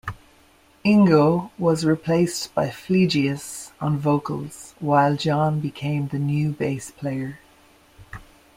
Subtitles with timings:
[0.83, 7.37] Ingo was replaced by Flegias on vocals, while John became the new bass player.